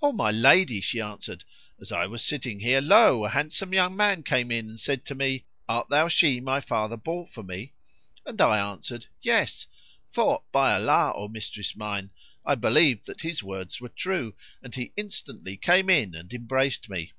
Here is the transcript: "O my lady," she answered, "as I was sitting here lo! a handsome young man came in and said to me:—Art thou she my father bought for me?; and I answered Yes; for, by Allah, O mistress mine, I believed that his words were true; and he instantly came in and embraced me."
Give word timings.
"O 0.00 0.10
my 0.10 0.30
lady," 0.30 0.80
she 0.80 1.02
answered, 1.02 1.44
"as 1.78 1.92
I 1.92 2.06
was 2.06 2.24
sitting 2.24 2.60
here 2.60 2.80
lo! 2.80 3.26
a 3.26 3.28
handsome 3.28 3.74
young 3.74 3.94
man 3.94 4.22
came 4.22 4.50
in 4.50 4.70
and 4.70 4.80
said 4.80 5.04
to 5.04 5.14
me:—Art 5.14 5.90
thou 5.90 6.08
she 6.08 6.40
my 6.40 6.60
father 6.60 6.96
bought 6.96 7.28
for 7.28 7.42
me?; 7.42 7.74
and 8.24 8.40
I 8.40 8.58
answered 8.72 9.04
Yes; 9.20 9.66
for, 10.08 10.44
by 10.50 10.72
Allah, 10.76 11.12
O 11.14 11.28
mistress 11.28 11.76
mine, 11.76 12.08
I 12.42 12.54
believed 12.54 13.04
that 13.04 13.20
his 13.20 13.42
words 13.42 13.78
were 13.78 13.90
true; 13.90 14.34
and 14.62 14.74
he 14.74 14.92
instantly 14.96 15.58
came 15.58 15.90
in 15.90 16.14
and 16.14 16.32
embraced 16.32 16.88
me." 16.88 17.12